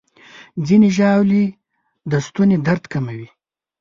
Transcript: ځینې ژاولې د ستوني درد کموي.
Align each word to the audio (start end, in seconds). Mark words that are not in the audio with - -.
ځینې 0.67 0.89
ژاولې 0.97 1.43
د 2.11 2.13
ستوني 2.25 2.57
درد 2.67 2.83
کموي. 2.93 3.27